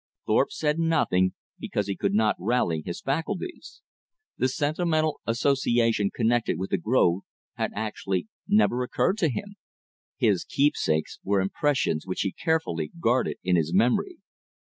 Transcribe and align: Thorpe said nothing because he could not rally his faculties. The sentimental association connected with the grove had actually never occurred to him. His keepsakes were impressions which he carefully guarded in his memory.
Thorpe 0.25 0.51
said 0.51 0.79
nothing 0.79 1.33
because 1.59 1.85
he 1.85 1.95
could 1.95 2.15
not 2.15 2.35
rally 2.39 2.81
his 2.83 3.01
faculties. 3.01 3.83
The 4.35 4.47
sentimental 4.47 5.21
association 5.27 6.09
connected 6.09 6.57
with 6.57 6.71
the 6.71 6.79
grove 6.79 7.21
had 7.53 7.69
actually 7.75 8.27
never 8.47 8.81
occurred 8.81 9.19
to 9.19 9.29
him. 9.29 9.57
His 10.17 10.43
keepsakes 10.43 11.19
were 11.23 11.39
impressions 11.39 12.07
which 12.07 12.21
he 12.21 12.31
carefully 12.31 12.91
guarded 12.99 13.37
in 13.43 13.55
his 13.55 13.75
memory. 13.75 14.17